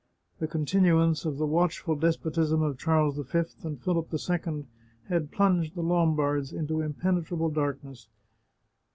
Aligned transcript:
The 0.39 0.47
con 0.47 0.65
tinuance 0.65 1.27
of 1.27 1.37
the 1.37 1.45
watchful 1.45 1.95
despotism 1.95 2.63
of 2.63 2.79
Charles 2.79 3.19
V 3.19 3.43
and 3.61 3.79
Philip 3.79 4.11
II 4.11 4.65
had 5.09 5.31
plunged 5.31 5.75
the 5.75 5.83
Lombards 5.83 6.51
into 6.51 6.81
impenetrable 6.81 7.49
darkness. 7.49 8.07